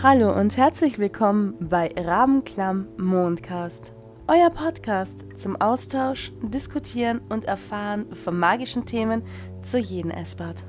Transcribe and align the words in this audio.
Hallo 0.00 0.32
und 0.32 0.56
herzlich 0.56 1.00
willkommen 1.00 1.56
bei 1.58 1.88
Rabenklamm 1.96 2.86
Mondcast, 2.98 3.92
euer 4.28 4.48
Podcast 4.48 5.26
zum 5.34 5.60
Austausch, 5.60 6.30
Diskutieren 6.40 7.20
und 7.28 7.46
Erfahren 7.46 8.14
von 8.14 8.38
magischen 8.38 8.86
Themen 8.86 9.24
zu 9.60 9.76
jedem 9.76 10.12
Essbad. 10.12 10.64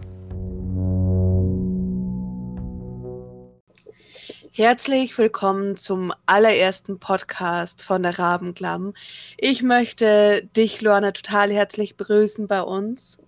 Herzlich 4.51 5.15
willkommen 5.15 5.77
zum 5.77 6.11
allerersten 6.25 6.97
Podcast 6.97 7.83
von 7.83 8.01
der 8.01 8.17
Rabenklamm. 8.17 8.95
Ich 9.37 9.61
möchte 9.61 10.49
dich, 10.57 10.81
Lorna, 10.81 11.11
total 11.11 11.51
herzlich 11.51 11.97
begrüßen 11.97 12.47
bei 12.47 12.63
uns. 12.63 13.19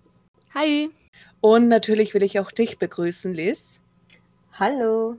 Hi. 0.52 0.90
Und 1.40 1.68
natürlich 1.68 2.12
will 2.12 2.24
ich 2.24 2.40
auch 2.40 2.50
dich 2.50 2.80
begrüßen, 2.80 3.32
Liz. 3.32 3.80
Hallo. 4.58 5.16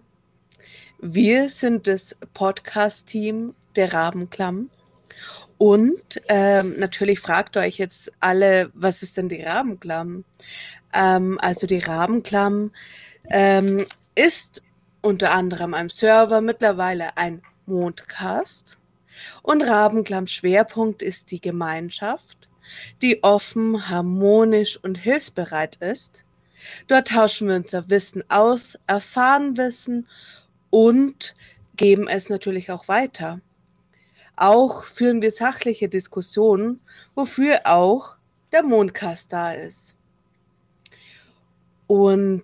Wir 1.05 1.49
sind 1.49 1.87
das 1.87 2.17
Podcast-Team 2.33 3.53
der 3.75 3.91
Rabenklamm. 3.91 4.69
Und 5.57 6.21
ähm, 6.29 6.75
natürlich 6.77 7.19
fragt 7.19 7.57
euch 7.57 7.77
jetzt 7.77 8.09
alle, 8.21 8.71
was 8.73 9.03
ist 9.03 9.17
denn 9.17 9.27
die 9.27 9.41
Rabenklamm? 9.41 10.23
Ähm, 10.93 11.37
also 11.41 11.67
die 11.67 11.79
Rabenklamm 11.79 12.71
ähm, 13.29 13.85
ist 14.15 14.63
unter 15.01 15.33
anderem 15.33 15.73
am 15.73 15.89
Server 15.89 16.39
mittlerweile 16.39 17.17
ein 17.17 17.41
Mondcast. 17.65 18.79
Und 19.41 19.67
Rabenklamms 19.67 20.31
Schwerpunkt 20.31 21.01
ist 21.01 21.31
die 21.31 21.41
Gemeinschaft, 21.41 22.47
die 23.01 23.21
offen, 23.25 23.89
harmonisch 23.89 24.81
und 24.81 24.99
hilfsbereit 24.99 25.75
ist. 25.81 26.23
Dort 26.87 27.09
tauschen 27.09 27.49
wir 27.49 27.57
unser 27.57 27.89
Wissen 27.89 28.23
aus, 28.29 28.79
erfahren 28.87 29.57
Wissen 29.57 30.07
und 30.73 31.35
geben 31.75 32.07
es 32.07 32.29
natürlich 32.29 32.71
auch 32.71 32.87
weiter. 32.87 33.39
Auch 34.35 34.85
führen 34.85 35.21
wir 35.21 35.29
sachliche 35.29 35.87
Diskussionen, 35.87 36.81
wofür 37.13 37.61
auch 37.65 38.15
der 38.51 38.63
Mondcast 38.63 39.31
da 39.31 39.53
ist. 39.53 39.95
Und 41.85 42.43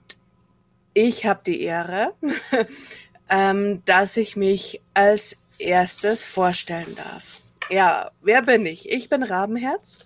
ich 0.93 1.25
habe 1.25 1.41
die 1.43 1.61
Ehre, 1.61 2.13
ähm, 3.29 3.81
dass 3.85 4.15
ich 4.15 4.35
mich 4.35 4.79
als 4.93 5.35
erstes 5.57 6.23
vorstellen 6.23 6.95
darf. 6.95 7.41
Ja, 7.71 8.11
wer 8.21 8.43
bin 8.43 8.63
ich? 8.67 8.87
Ich 8.89 9.09
bin 9.09 9.23
Rabenherz. 9.23 10.05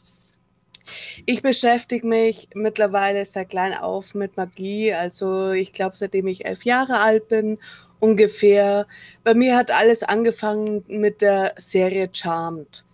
Ich 1.25 1.41
beschäftige 1.41 2.05
mich 2.07 2.49
mittlerweile 2.53 3.25
seit 3.25 3.49
klein 3.49 3.77
auf 3.77 4.15
mit 4.15 4.37
Magie. 4.37 4.93
Also 4.93 5.51
ich 5.51 5.73
glaube, 5.73 5.95
seitdem 5.95 6.27
ich 6.27 6.45
elf 6.45 6.63
Jahre 6.63 6.99
alt 6.99 7.27
bin, 7.27 7.59
ungefähr. 7.99 8.87
Bei 9.23 9.33
mir 9.33 9.55
hat 9.55 9.71
alles 9.71 10.03
angefangen 10.03 10.83
mit 10.87 11.21
der 11.21 11.53
Serie 11.57 12.09
Charmed. 12.11 12.85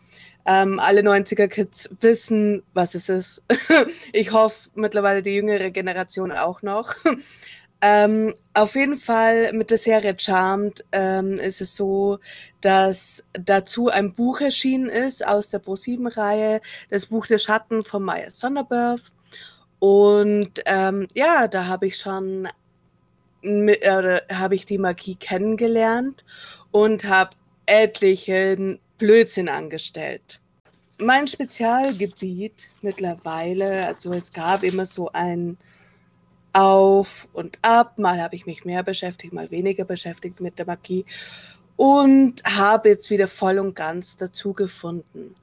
Ähm, 0.45 0.79
alle 0.79 1.01
90er-Kids 1.01 1.89
wissen, 1.99 2.63
was 2.73 2.95
es 2.95 3.09
ist. 3.09 3.43
ich 4.13 4.31
hoffe 4.31 4.69
mittlerweile 4.75 5.21
die 5.21 5.35
jüngere 5.35 5.69
Generation 5.69 6.31
auch 6.31 6.61
noch. 6.61 6.95
Ähm, 7.81 8.33
auf 8.53 8.75
jeden 8.75 8.97
Fall 8.97 9.53
mit 9.53 9.71
der 9.71 9.77
Serie 9.77 10.13
Charmed 10.17 10.83
ähm, 10.91 11.35
ist 11.35 11.61
es 11.61 11.75
so, 11.75 12.19
dass 12.59 13.23
dazu 13.31 13.87
ein 13.89 14.11
Buch 14.11 14.41
erschienen 14.41 14.89
ist 14.89 15.25
aus 15.25 15.49
der 15.49 15.61
Pro7-Reihe, 15.61 16.59
das 16.89 17.05
Buch 17.05 17.25
der 17.27 17.37
Schatten 17.37 17.83
von 17.83 18.03
Maya 18.03 18.29
Sonderberg. 18.29 18.99
Und 19.79 20.61
ähm, 20.65 21.07
ja, 21.13 21.47
da 21.47 21.67
habe 21.67 21.87
ich 21.87 21.97
schon 21.97 22.49
äh, 23.43 24.19
habe 24.33 24.55
ich 24.55 24.65
die 24.65 24.77
Magie 24.77 25.15
kennengelernt 25.15 26.25
und 26.71 27.05
habe 27.05 27.31
etlichen 27.65 28.79
Blödsinn 28.97 29.47
angestellt. 29.47 30.41
Mein 30.97 31.27
Spezialgebiet 31.27 32.67
mittlerweile, 32.81 33.87
also 33.87 34.11
es 34.11 34.33
gab 34.33 34.63
immer 34.63 34.85
so 34.85 35.09
ein 35.13 35.57
auf 36.53 37.27
und 37.33 37.59
ab. 37.61 37.99
Mal 37.99 38.21
habe 38.21 38.35
ich 38.35 38.45
mich 38.45 38.65
mehr 38.65 38.83
beschäftigt, 38.83 39.33
mal 39.33 39.51
weniger 39.51 39.85
beschäftigt 39.85 40.39
mit 40.41 40.59
der 40.59 40.65
Magie 40.65 41.05
und 41.75 42.43
habe 42.43 42.89
jetzt 42.89 43.09
wieder 43.09 43.27
voll 43.27 43.57
und 43.59 43.75
ganz 43.75 44.17
dazu 44.17 44.53
gefunden. 44.53 45.35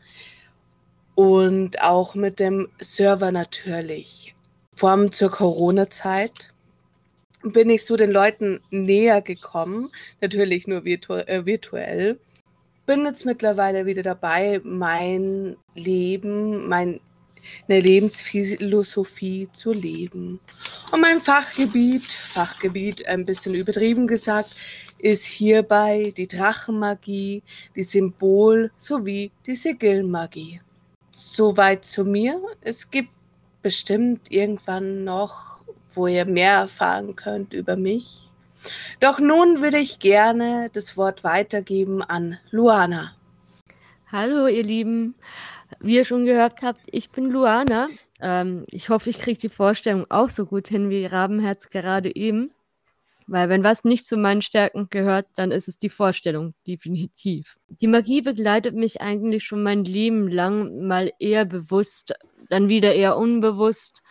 Und 1.14 1.80
auch 1.80 2.14
mit 2.14 2.40
dem 2.40 2.68
Server 2.78 3.32
natürlich. 3.32 4.34
Vor 4.74 4.90
allem 4.90 5.10
zur 5.10 5.30
Corona-Zeit 5.30 6.52
bin 7.42 7.70
ich 7.70 7.86
so 7.86 7.96
den 7.96 8.10
Leuten 8.10 8.60
näher 8.70 9.22
gekommen, 9.22 9.90
natürlich 10.20 10.66
nur 10.66 10.84
virtu 10.84 11.14
äh, 11.14 11.46
virtuell. 11.46 12.18
Bin 12.84 13.06
jetzt 13.06 13.24
mittlerweile 13.24 13.86
wieder 13.86 14.02
dabei, 14.02 14.60
mein 14.62 15.56
Leben, 15.74 16.68
mein 16.68 17.00
eine 17.68 17.80
Lebensphilosophie 17.80 19.48
zu 19.52 19.72
leben. 19.72 20.40
Und 20.92 21.00
mein 21.00 21.20
Fachgebiet, 21.20 22.12
Fachgebiet 22.12 23.06
ein 23.06 23.24
bisschen 23.24 23.54
übertrieben 23.54 24.06
gesagt, 24.06 24.54
ist 24.98 25.24
hierbei 25.24 26.12
die 26.16 26.26
Drachenmagie, 26.26 27.42
die 27.74 27.82
Symbol- 27.82 28.70
sowie 28.76 29.30
die 29.46 29.54
Sigillmagie. 29.54 30.60
Soweit 31.10 31.84
zu 31.84 32.04
mir. 32.04 32.40
Es 32.60 32.90
gibt 32.90 33.10
bestimmt 33.62 34.30
irgendwann 34.30 35.04
noch, 35.04 35.60
wo 35.94 36.06
ihr 36.06 36.24
mehr 36.24 36.52
erfahren 36.52 37.16
könnt 37.16 37.54
über 37.54 37.76
mich. 37.76 38.30
Doch 39.00 39.18
nun 39.18 39.62
würde 39.62 39.78
ich 39.78 39.98
gerne 39.98 40.70
das 40.72 40.96
Wort 40.96 41.24
weitergeben 41.24 42.02
an 42.02 42.38
Luana. 42.50 43.14
Hallo, 44.10 44.46
ihr 44.46 44.62
Lieben. 44.62 45.14
Wie 45.80 45.96
ihr 45.96 46.04
schon 46.04 46.24
gehört 46.24 46.62
habt, 46.62 46.86
ich 46.90 47.10
bin 47.10 47.30
Luana. 47.30 47.88
Ähm, 48.20 48.64
ich 48.68 48.88
hoffe, 48.88 49.10
ich 49.10 49.18
kriege 49.18 49.38
die 49.38 49.48
Vorstellung 49.48 50.06
auch 50.08 50.30
so 50.30 50.46
gut 50.46 50.68
hin 50.68 50.90
wie 50.90 51.06
Rabenherz 51.06 51.70
gerade 51.70 52.14
eben. 52.14 52.52
Weil 53.28 53.48
wenn 53.48 53.64
was 53.64 53.82
nicht 53.82 54.06
zu 54.06 54.16
meinen 54.16 54.40
Stärken 54.40 54.88
gehört, 54.88 55.26
dann 55.34 55.50
ist 55.50 55.66
es 55.66 55.78
die 55.78 55.90
Vorstellung, 55.90 56.54
definitiv. 56.66 57.56
Die 57.68 57.88
Magie 57.88 58.22
begleitet 58.22 58.76
mich 58.76 59.00
eigentlich 59.00 59.44
schon 59.44 59.64
mein 59.64 59.82
Leben 59.82 60.28
lang, 60.28 60.86
mal 60.86 61.12
eher 61.18 61.44
bewusst, 61.44 62.14
dann 62.48 62.68
wieder 62.68 62.94
eher 62.94 63.16
unbewusst. 63.16 64.02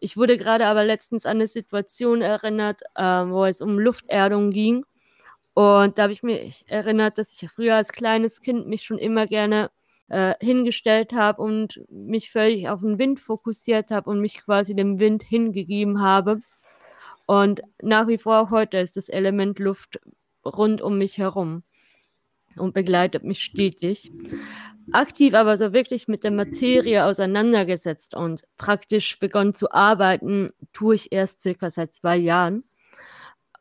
Ich 0.00 0.16
wurde 0.16 0.36
gerade 0.36 0.66
aber 0.66 0.84
letztens 0.84 1.24
an 1.24 1.36
eine 1.36 1.46
Situation 1.46 2.20
erinnert, 2.20 2.80
äh, 2.96 3.02
wo 3.02 3.44
es 3.44 3.60
um 3.60 3.78
Lufterdung 3.78 4.50
ging. 4.50 4.84
Und 5.54 5.96
da 5.96 6.04
habe 6.04 6.12
ich 6.12 6.24
mich 6.24 6.64
erinnert, 6.66 7.16
dass 7.16 7.30
ich 7.30 7.48
früher 7.48 7.76
als 7.76 7.92
kleines 7.92 8.40
Kind 8.40 8.66
mich 8.66 8.82
schon 8.82 8.98
immer 8.98 9.26
gerne 9.26 9.70
äh, 10.08 10.34
hingestellt 10.40 11.12
habe 11.12 11.42
und 11.42 11.80
mich 11.90 12.30
völlig 12.30 12.68
auf 12.68 12.80
den 12.80 12.98
Wind 12.98 13.20
fokussiert 13.20 13.90
habe 13.90 14.10
und 14.10 14.20
mich 14.20 14.38
quasi 14.38 14.74
dem 14.74 14.98
Wind 14.98 15.22
hingegeben 15.22 16.00
habe. 16.00 16.40
Und 17.26 17.62
nach 17.82 18.06
wie 18.08 18.18
vor 18.18 18.50
heute 18.50 18.78
ist 18.78 18.96
das 18.96 19.08
Element 19.08 19.58
Luft 19.58 20.00
rund 20.44 20.82
um 20.82 20.98
mich 20.98 21.18
herum 21.18 21.62
und 22.56 22.74
begleitet 22.74 23.24
mich 23.24 23.42
stetig. 23.42 24.12
Aktiv 24.92 25.34
aber 25.34 25.56
so 25.56 25.72
wirklich 25.72 26.08
mit 26.08 26.24
der 26.24 26.30
Materie 26.30 27.04
auseinandergesetzt 27.04 28.14
und 28.14 28.44
praktisch 28.58 29.18
begonnen 29.18 29.54
zu 29.54 29.72
arbeiten, 29.72 30.50
tue 30.72 30.96
ich 30.96 31.12
erst 31.12 31.40
circa 31.40 31.70
seit 31.70 31.94
zwei 31.94 32.16
Jahren. 32.16 32.64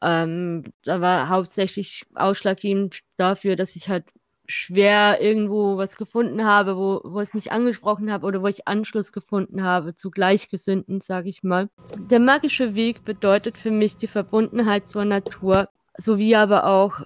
Ähm, 0.02 0.66
da 0.84 1.00
war 1.00 1.30
hauptsächlich 1.30 2.06
ausschlaggebend 2.14 3.00
dafür, 3.16 3.56
dass 3.56 3.78
ich 3.78 3.88
halt 3.88 4.04
schwer 4.53 5.19
irgendwo 5.22 5.78
was 5.78 5.97
gefunden 5.97 6.46
habe, 6.46 6.78
wo, 6.78 7.02
wo 7.03 7.19
es 7.19 7.34
mich 7.34 7.52
angesprochen 7.52 8.12
hat 8.12 8.24
oder 8.24 8.41
wo 8.41 8.47
ich 8.47 8.68
Anschluss 8.68 9.12
gefunden 9.12 9.64
habe 9.64 9.96
zu 9.96 10.12
Gleichgesinnten, 10.12 11.02
sage 11.02 11.30
ich 11.30 11.44
mal. 11.44 11.69
Der 11.97 12.19
magische 12.19 12.75
Weg 12.75 13.04
bedeutet 13.04 13.57
für 13.57 13.72
mich 13.72 13.98
die 13.98 14.07
Verbundenheit 14.07 14.89
zur 14.89 15.06
Natur, 15.06 15.69
sowie 15.98 16.36
aber 16.36 16.68
auch 16.68 17.01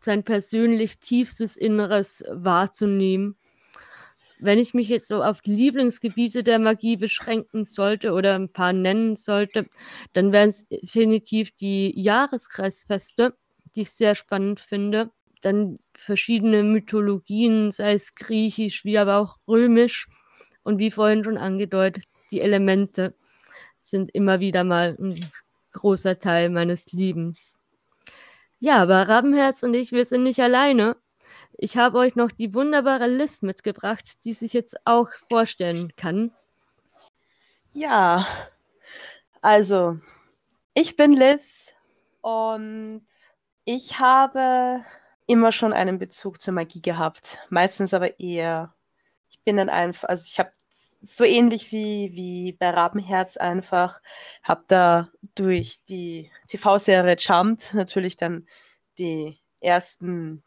sein 0.00 0.22
persönlich 0.22 0.98
tiefstes 0.98 1.56
Inneres 1.56 2.24
wahrzunehmen. 2.30 3.36
Wenn 4.40 4.58
ich 4.58 4.72
mich 4.72 4.88
jetzt 4.88 5.08
so 5.08 5.24
auf 5.24 5.40
die 5.40 5.54
Lieblingsgebiete 5.54 6.44
der 6.44 6.60
Magie 6.60 6.96
beschränken 6.96 7.64
sollte 7.64 8.12
oder 8.12 8.36
ein 8.36 8.52
paar 8.52 8.72
nennen 8.72 9.16
sollte, 9.16 9.66
dann 10.12 10.30
wären 10.30 10.50
es 10.50 10.68
definitiv 10.68 11.50
die 11.56 11.92
Jahreskreisfeste, 12.00 13.34
die 13.74 13.82
ich 13.82 13.90
sehr 13.90 14.14
spannend 14.14 14.60
finde 14.60 15.10
dann 15.40 15.78
verschiedene 15.94 16.62
Mythologien, 16.62 17.70
sei 17.70 17.94
es 17.94 18.14
griechisch 18.14 18.84
wie 18.84 18.98
aber 18.98 19.18
auch 19.18 19.36
römisch. 19.46 20.08
Und 20.62 20.78
wie 20.78 20.90
vorhin 20.90 21.24
schon 21.24 21.38
angedeutet, 21.38 22.04
die 22.30 22.40
Elemente 22.40 23.14
sind 23.78 24.10
immer 24.14 24.40
wieder 24.40 24.64
mal 24.64 24.96
ein 24.98 25.30
großer 25.72 26.18
Teil 26.18 26.50
meines 26.50 26.92
Lebens. 26.92 27.58
Ja, 28.58 28.76
aber 28.82 29.08
Rabenherz 29.08 29.62
und 29.62 29.74
ich, 29.74 29.92
wir 29.92 30.04
sind 30.04 30.24
nicht 30.24 30.40
alleine. 30.40 30.96
Ich 31.56 31.76
habe 31.76 31.98
euch 31.98 32.16
noch 32.16 32.32
die 32.32 32.54
wunderbare 32.54 33.08
Liz 33.08 33.42
mitgebracht, 33.42 34.24
die 34.24 34.34
sich 34.34 34.52
jetzt 34.52 34.76
auch 34.84 35.08
vorstellen 35.30 35.92
kann. 35.96 36.32
Ja, 37.72 38.26
also, 39.40 39.98
ich 40.74 40.96
bin 40.96 41.12
Liz 41.12 41.74
und 42.22 43.06
Ich 43.64 43.98
habe 44.00 44.82
immer 45.28 45.52
schon 45.52 45.72
einen 45.72 45.98
Bezug 45.98 46.40
zur 46.40 46.54
Magie 46.54 46.82
gehabt. 46.82 47.38
Meistens 47.50 47.94
aber 47.94 48.18
eher, 48.18 48.74
ich 49.30 49.38
bin 49.44 49.58
dann 49.58 49.68
einfach, 49.68 50.08
also 50.08 50.24
ich 50.26 50.38
habe 50.40 50.50
so 51.00 51.22
ähnlich 51.22 51.70
wie, 51.70 52.10
wie 52.14 52.52
bei 52.52 52.70
Rabenherz 52.70 53.36
einfach, 53.36 54.00
habe 54.42 54.64
da 54.68 55.10
durch 55.36 55.78
die 55.88 56.30
TV-Serie 56.48 57.18
Charmed 57.20 57.74
natürlich 57.74 58.16
dann 58.16 58.48
die 58.96 59.38
ersten 59.60 60.42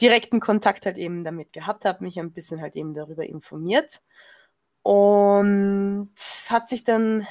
direkten 0.00 0.40
Kontakt 0.40 0.86
halt 0.86 0.98
eben 0.98 1.24
damit 1.24 1.52
gehabt, 1.52 1.84
habe 1.84 2.04
mich 2.04 2.18
ein 2.18 2.32
bisschen 2.32 2.60
halt 2.60 2.76
eben 2.76 2.94
darüber 2.94 3.24
informiert 3.24 4.02
und 4.82 6.10
hat 6.50 6.68
sich 6.68 6.84
dann 6.84 7.26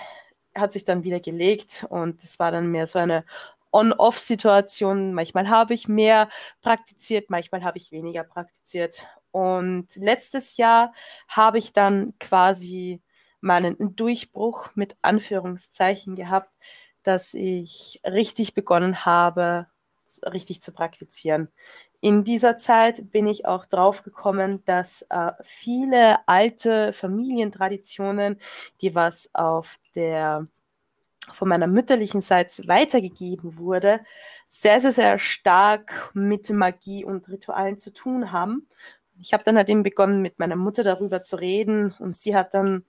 hat 0.56 0.72
sich 0.72 0.84
dann 0.84 1.04
wieder 1.04 1.20
gelegt 1.20 1.86
und 1.90 2.24
es 2.24 2.40
war 2.40 2.52
dann 2.52 2.68
mehr 2.68 2.86
so 2.88 3.00
eine 3.00 3.26
On-Off-Situation. 3.74 5.14
Manchmal 5.14 5.50
habe 5.50 5.74
ich 5.74 5.88
mehr 5.88 6.30
praktiziert, 6.62 7.30
manchmal 7.30 7.64
habe 7.64 7.78
ich 7.78 7.92
weniger 7.92 8.24
praktiziert. 8.24 9.08
Und 9.32 9.88
letztes 9.96 10.58
Jahr 10.58 10.94
habe 11.28 11.58
ich 11.58 11.74
dann 11.74 12.14
quasi 12.20 13.02
meinen 13.42 13.96
Durchbruch 13.96 14.70
mit 14.76 14.96
Anführungszeichen 15.02 16.16
gehabt, 16.16 16.52
dass 17.04 17.34
ich 17.34 18.00
richtig 18.06 18.54
begonnen 18.54 19.06
habe, 19.06 19.68
richtig 20.26 20.62
zu 20.62 20.72
praktizieren. 20.72 21.50
In 22.02 22.24
dieser 22.24 22.58
Zeit 22.58 23.12
bin 23.12 23.28
ich 23.28 23.46
auch 23.46 23.66
drauf 23.66 24.04
gekommen, 24.04 24.64
dass 24.66 25.06
äh, 25.10 25.32
viele 25.44 26.28
alte 26.28 26.94
Familientraditionen, 26.94 28.38
die 28.82 28.94
was 28.94 29.30
auf 29.34 29.78
der 29.96 30.48
von 31.32 31.48
meiner 31.48 31.68
mütterlichen 31.68 32.22
Seite 32.22 32.68
weitergegeben 32.68 33.58
wurde, 33.58 34.02
sehr, 34.48 34.82
sehr, 34.82 34.92
sehr 34.92 35.20
stark 35.20 36.12
mit 36.14 36.50
Magie 36.50 37.06
und 37.06 37.30
Ritualen 37.30 37.78
zu 37.78 37.94
tun 37.94 38.32
haben. 38.32 38.68
Ich 39.20 39.34
habe 39.34 39.44
dann 39.44 39.56
halt 39.58 39.70
eben 39.70 39.84
begonnen, 39.84 40.22
mit 40.22 40.40
meiner 40.40 40.56
Mutter 40.56 40.84
darüber 40.84 41.22
zu 41.22 41.38
reden 41.38 41.94
und 42.00 42.16
sie 42.16 42.36
hat 42.36 42.54
dann 42.54 42.86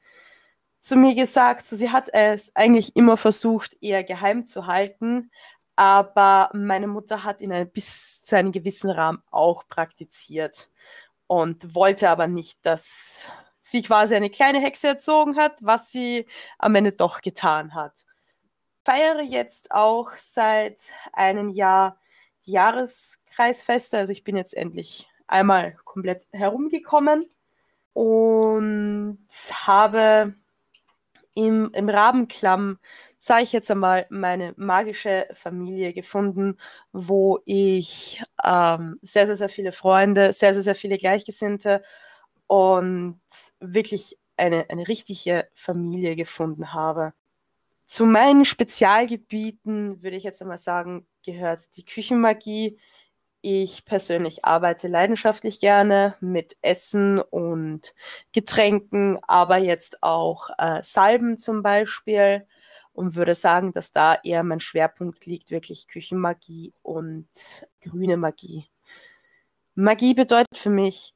zu 0.80 0.96
mir 0.96 1.14
gesagt, 1.14 1.64
so 1.64 1.76
sie 1.76 1.90
hat 1.90 2.12
es 2.12 2.54
eigentlich 2.56 2.96
immer 2.96 3.16
versucht, 3.16 3.76
eher 3.80 4.04
geheim 4.04 4.46
zu 4.46 4.66
halten, 4.66 5.30
aber 5.76 6.50
meine 6.52 6.86
Mutter 6.86 7.24
hat 7.24 7.40
in 7.40 7.52
einem, 7.52 7.70
bis 7.70 8.22
zu 8.22 8.36
einem 8.36 8.52
gewissen 8.52 8.90
Rahmen 8.90 9.22
auch 9.30 9.66
praktiziert 9.68 10.68
und 11.26 11.74
wollte 11.74 12.10
aber 12.10 12.26
nicht, 12.26 12.58
dass 12.66 13.28
sie 13.58 13.82
quasi 13.82 14.14
eine 14.14 14.30
kleine 14.30 14.60
Hexe 14.60 14.88
erzogen 14.88 15.36
hat, 15.36 15.58
was 15.62 15.90
sie 15.90 16.26
am 16.58 16.74
Ende 16.74 16.92
doch 16.92 17.22
getan 17.22 17.74
hat 17.74 18.04
feiere 18.84 19.22
jetzt 19.22 19.72
auch 19.72 20.12
seit 20.16 20.92
einem 21.12 21.48
Jahr 21.50 21.98
Jahreskreisfeste. 22.42 23.98
Also 23.98 24.12
ich 24.12 24.24
bin 24.24 24.36
jetzt 24.36 24.56
endlich 24.56 25.08
einmal 25.26 25.76
komplett 25.84 26.26
herumgekommen 26.32 27.28
und 27.94 29.18
habe 29.66 30.34
im, 31.34 31.70
im 31.72 31.88
Rabenklamm, 31.88 32.78
sage 33.18 33.42
ich 33.42 33.52
jetzt 33.52 33.70
einmal, 33.70 34.06
meine 34.10 34.54
magische 34.56 35.26
Familie 35.32 35.92
gefunden, 35.92 36.58
wo 36.92 37.40
ich 37.44 38.22
ähm, 38.44 38.98
sehr, 39.02 39.26
sehr, 39.26 39.36
sehr 39.36 39.48
viele 39.48 39.72
Freunde, 39.72 40.32
sehr, 40.32 40.52
sehr, 40.54 40.62
sehr 40.62 40.74
viele 40.74 40.98
Gleichgesinnte 40.98 41.82
und 42.46 43.20
wirklich 43.60 44.18
eine, 44.36 44.68
eine 44.68 44.86
richtige 44.88 45.48
Familie 45.54 46.16
gefunden 46.16 46.72
habe. 46.72 47.14
Zu 47.86 48.06
meinen 48.06 48.44
Spezialgebieten 48.44 50.02
würde 50.02 50.16
ich 50.16 50.24
jetzt 50.24 50.40
einmal 50.40 50.58
sagen, 50.58 51.06
gehört 51.24 51.76
die 51.76 51.84
Küchenmagie. 51.84 52.78
Ich 53.42 53.84
persönlich 53.84 54.44
arbeite 54.46 54.88
leidenschaftlich 54.88 55.60
gerne 55.60 56.16
mit 56.20 56.56
Essen 56.62 57.20
und 57.20 57.94
Getränken, 58.32 59.18
aber 59.24 59.58
jetzt 59.58 60.02
auch 60.02 60.48
äh, 60.56 60.82
Salben 60.82 61.36
zum 61.36 61.62
Beispiel 61.62 62.46
und 62.94 63.16
würde 63.16 63.34
sagen, 63.34 63.74
dass 63.74 63.92
da 63.92 64.14
eher 64.22 64.42
mein 64.44 64.60
Schwerpunkt 64.60 65.26
liegt, 65.26 65.50
wirklich 65.50 65.88
Küchenmagie 65.88 66.72
und 66.82 67.28
grüne 67.82 68.16
Magie. 68.16 68.66
Magie 69.74 70.14
bedeutet 70.14 70.56
für 70.56 70.70
mich 70.70 71.14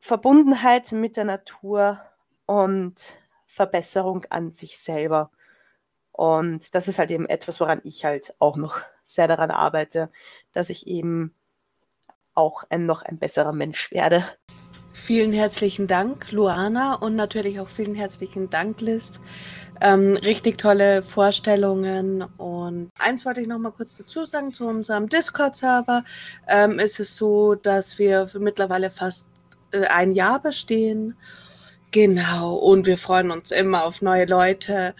Verbundenheit 0.00 0.92
mit 0.92 1.16
der 1.16 1.24
Natur 1.24 2.00
und 2.46 3.16
Verbesserung 3.46 4.26
an 4.28 4.50
sich 4.50 4.76
selber. 4.78 5.30
Und 6.20 6.74
das 6.74 6.86
ist 6.86 6.98
halt 6.98 7.10
eben 7.10 7.24
etwas, 7.24 7.60
woran 7.60 7.80
ich 7.82 8.04
halt 8.04 8.34
auch 8.40 8.56
noch 8.56 8.82
sehr 9.06 9.26
daran 9.26 9.50
arbeite, 9.50 10.10
dass 10.52 10.68
ich 10.68 10.86
eben 10.86 11.34
auch 12.34 12.64
ein 12.68 12.84
noch 12.84 13.00
ein 13.00 13.18
besserer 13.18 13.54
Mensch 13.54 13.90
werde. 13.90 14.26
Vielen 14.92 15.32
herzlichen 15.32 15.86
Dank, 15.86 16.30
Luana, 16.30 16.96
und 16.96 17.16
natürlich 17.16 17.58
auch 17.58 17.68
vielen 17.68 17.94
herzlichen 17.94 18.50
Dank, 18.50 18.82
Liz. 18.82 19.18
Ähm, 19.80 20.18
richtig 20.18 20.58
tolle 20.58 21.02
Vorstellungen. 21.02 22.20
Und 22.36 22.90
eins 22.98 23.24
wollte 23.24 23.40
ich 23.40 23.48
noch 23.48 23.58
mal 23.58 23.72
kurz 23.72 23.96
dazu 23.96 24.26
sagen: 24.26 24.52
Zu 24.52 24.66
unserem 24.66 25.08
Discord-Server 25.08 26.04
ähm, 26.48 26.78
ist 26.78 27.00
es 27.00 27.16
so, 27.16 27.54
dass 27.54 27.98
wir 27.98 28.28
mittlerweile 28.38 28.90
fast 28.90 29.30
äh, 29.72 29.86
ein 29.86 30.12
Jahr 30.12 30.38
bestehen. 30.42 31.16
Genau. 31.92 32.56
Und 32.56 32.84
wir 32.84 32.98
freuen 32.98 33.30
uns 33.30 33.52
immer 33.52 33.84
auf 33.84 34.02
neue 34.02 34.26
Leute. 34.26 34.94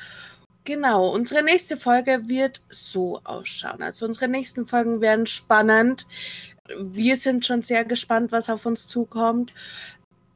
Genau, 0.64 1.08
unsere 1.08 1.42
nächste 1.42 1.76
Folge 1.76 2.28
wird 2.28 2.62
so 2.68 3.20
ausschauen. 3.24 3.82
Also 3.82 4.04
unsere 4.04 4.28
nächsten 4.28 4.66
Folgen 4.66 5.00
werden 5.00 5.26
spannend. 5.26 6.06
Wir 6.78 7.16
sind 7.16 7.46
schon 7.46 7.62
sehr 7.62 7.84
gespannt, 7.84 8.30
was 8.30 8.50
auf 8.50 8.66
uns 8.66 8.86
zukommt. 8.86 9.54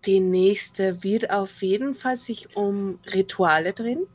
Die 0.07 0.21
nächste 0.21 1.03
wird 1.03 1.31
auf 1.31 1.63
jeden 1.63 1.95
Fall 1.95 2.17
sich 2.17 2.57
um 2.57 2.99
Rituale 3.13 3.73
drehen. 3.73 4.07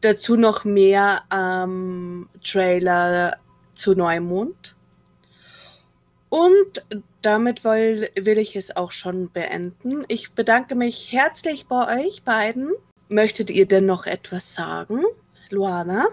Dazu 0.00 0.36
noch 0.36 0.64
mehr 0.64 1.22
ähm, 1.32 2.28
Trailer 2.44 3.36
zu 3.74 3.94
Neumond. 3.94 4.76
Und 6.28 6.84
damit 7.22 7.64
will, 7.64 8.08
will 8.14 8.38
ich 8.38 8.54
es 8.54 8.76
auch 8.76 8.92
schon 8.92 9.30
beenden. 9.30 10.04
Ich 10.08 10.32
bedanke 10.32 10.74
mich 10.74 11.10
herzlich 11.10 11.66
bei 11.66 12.04
euch 12.04 12.22
beiden 12.22 12.72
Möchtet 13.08 13.50
ihr 13.50 13.66
denn 13.66 13.86
noch 13.86 14.06
etwas 14.06 14.54
sagen, 14.54 15.02
Luana? 15.50 16.06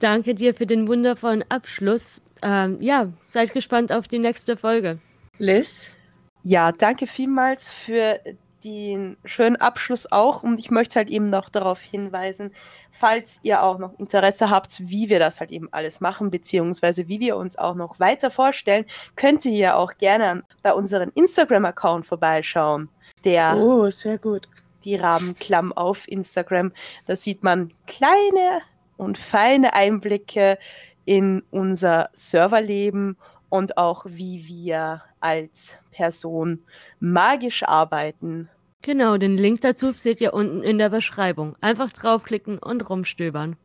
Danke 0.00 0.34
dir 0.34 0.54
für 0.54 0.66
den 0.66 0.88
wundervollen 0.88 1.44
Abschluss. 1.48 2.20
Ähm, 2.42 2.78
ja, 2.80 3.12
seid 3.22 3.52
gespannt 3.54 3.92
auf 3.92 4.08
die 4.08 4.18
nächste 4.18 4.56
Folge. 4.56 4.98
Liz? 5.38 5.94
Ja, 6.42 6.72
danke 6.72 7.06
vielmals 7.06 7.68
für 7.68 8.18
den 8.64 9.16
schönen 9.24 9.56
Abschluss 9.56 10.10
auch. 10.10 10.42
Und 10.42 10.58
ich 10.58 10.72
möchte 10.72 10.96
halt 10.96 11.08
eben 11.08 11.30
noch 11.30 11.48
darauf 11.48 11.80
hinweisen, 11.80 12.52
falls 12.90 13.38
ihr 13.44 13.62
auch 13.62 13.78
noch 13.78 13.96
Interesse 14.00 14.50
habt, 14.50 14.80
wie 14.80 15.08
wir 15.08 15.20
das 15.20 15.38
halt 15.38 15.52
eben 15.52 15.68
alles 15.72 16.00
machen, 16.00 16.30
beziehungsweise 16.30 17.06
wie 17.06 17.20
wir 17.20 17.36
uns 17.36 17.56
auch 17.56 17.76
noch 17.76 18.00
weiter 18.00 18.32
vorstellen, 18.32 18.84
könnt 19.14 19.44
ihr 19.44 19.52
ja 19.52 19.76
auch 19.76 19.96
gerne 19.98 20.42
bei 20.64 20.72
unserem 20.72 21.12
Instagram-Account 21.14 22.06
vorbeischauen. 22.06 22.88
Der 23.24 23.56
oh, 23.56 23.88
sehr 23.88 24.18
gut 24.18 24.48
die 24.84 24.96
Rahmenklamm 24.96 25.72
auf 25.72 26.08
Instagram. 26.08 26.72
Da 27.06 27.16
sieht 27.16 27.42
man 27.42 27.72
kleine 27.86 28.60
und 28.96 29.18
feine 29.18 29.74
Einblicke 29.74 30.58
in 31.04 31.42
unser 31.50 32.10
Serverleben 32.12 33.16
und 33.48 33.76
auch 33.76 34.04
wie 34.06 34.46
wir 34.46 35.02
als 35.20 35.76
Person 35.90 36.64
magisch 37.00 37.62
arbeiten. 37.64 38.48
Genau, 38.82 39.16
den 39.16 39.36
Link 39.36 39.60
dazu 39.60 39.92
seht 39.92 40.20
ihr 40.20 40.34
unten 40.34 40.62
in 40.62 40.78
der 40.78 40.88
Beschreibung. 40.88 41.56
Einfach 41.60 41.92
draufklicken 41.92 42.58
und 42.58 42.88
rumstöbern. 42.88 43.56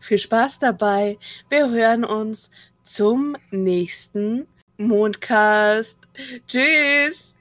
Viel 0.00 0.18
Spaß 0.18 0.58
dabei. 0.58 1.18
Wir 1.48 1.70
hören 1.70 2.04
uns 2.04 2.50
zum 2.82 3.36
nächsten 3.50 4.46
Mondcast. 4.76 6.00
Tschüss. 6.46 7.36